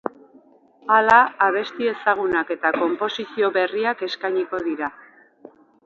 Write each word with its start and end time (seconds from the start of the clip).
Hala, 0.95 1.17
abesti 1.49 1.91
ezagunak 1.91 2.51
eta 2.57 2.73
konposizio 2.81 3.53
berriak 3.61 4.03
eskainiko 4.11 4.65
dira. 4.71 4.95